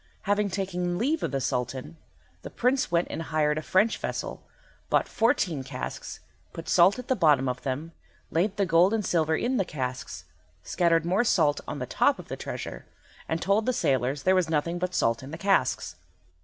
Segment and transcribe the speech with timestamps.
[0.23, 1.95] Having taken leave of the Sultan,
[2.41, 4.41] the Prince went and hired a French vessel,
[4.89, 6.21] bought fourteen casks,
[6.53, 7.91] put salt at the bottom of them,
[8.31, 10.25] laid the gold and silver in the casks,
[10.63, 12.87] scattered more salt on the top of the treasure,
[13.29, 15.97] and told the sailors that there was nothing but salt in the casks.